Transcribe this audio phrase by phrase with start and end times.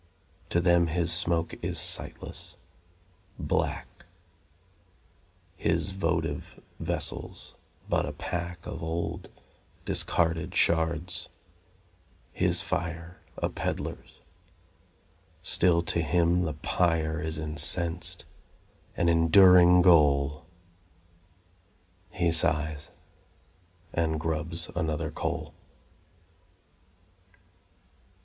[0.49, 2.57] To them his smoke is sightless,
[3.37, 4.07] black,
[5.55, 7.55] His votive vessels
[7.87, 9.29] but a pack Of old
[9.85, 11.29] discarded shards,
[12.33, 14.21] his fire A peddler's;
[15.43, 18.25] still to him the pyre Is incensed,
[18.97, 20.47] an enduring goal!
[22.09, 22.89] He sighs
[23.93, 25.53] and grubs another coal.